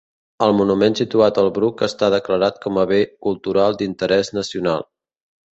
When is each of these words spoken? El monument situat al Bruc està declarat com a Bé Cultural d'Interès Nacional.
El 0.45 0.53
monument 0.59 0.95
situat 0.99 1.37
al 1.41 1.49
Bruc 1.57 1.83
està 1.89 2.09
declarat 2.15 2.59
com 2.65 2.81
a 2.85 2.89
Bé 2.93 2.99
Cultural 3.27 3.81
d'Interès 3.83 4.37
Nacional. 4.41 4.89